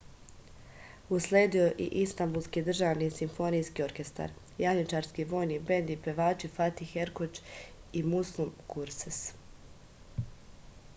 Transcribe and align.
usledio 1.17 1.65
je 1.65 1.89
istambulski 2.03 2.63
državni 2.69 3.09
simfonijski 3.19 3.85
orkestar 3.89 4.33
janjičarski 4.63 5.27
vojni 5.35 5.61
bend 5.71 5.93
i 5.99 6.01
pevači 6.09 6.53
fatih 6.59 6.97
erkoč 7.05 7.41
i 8.01 8.05
muslum 8.17 8.53
gurses 8.77 9.25